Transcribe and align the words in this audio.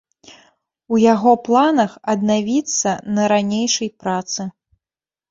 У 0.95 0.97
яго 1.01 1.33
планах 1.47 1.91
аднавіцца 2.13 2.93
на 3.17 3.27
ранейшай 3.33 3.91
працы. 4.05 4.41